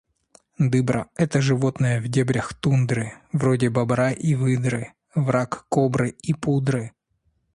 [0.57, 6.93] Дыбра– это животное в дебрях тундры, вроде бобра и выдры, враг кобры и пудры.